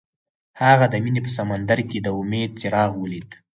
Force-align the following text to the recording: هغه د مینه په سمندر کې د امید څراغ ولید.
هغه 0.61 0.85
د 0.89 0.95
مینه 1.03 1.21
په 1.25 1.31
سمندر 1.37 1.79
کې 1.89 1.97
د 2.01 2.07
امید 2.19 2.51
څراغ 2.59 2.91
ولید. 3.03 3.29